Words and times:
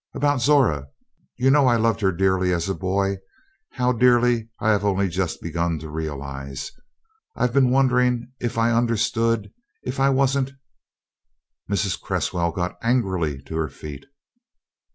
"About 0.15 0.41
Zora. 0.41 0.87
You 1.37 1.51
know 1.51 1.67
I 1.67 1.75
loved 1.75 1.99
her 2.01 2.11
dearly 2.11 2.51
as 2.51 2.67
a 2.67 2.73
boy 2.73 3.17
how 3.73 3.91
dearly 3.93 4.49
I 4.59 4.71
have 4.71 4.83
only 4.83 5.07
just 5.07 5.43
begun 5.43 5.77
to 5.77 5.91
realize: 5.91 6.71
I've 7.35 7.53
been 7.53 7.69
wondering 7.69 8.31
if 8.39 8.57
I 8.57 8.71
understood 8.71 9.51
if 9.83 9.99
I 9.99 10.09
wasn't" 10.09 10.53
Mrs. 11.71 12.01
Cresswell 12.01 12.51
got 12.51 12.79
angrily 12.81 13.43
to 13.43 13.55
her 13.57 13.69
feet. 13.69 14.07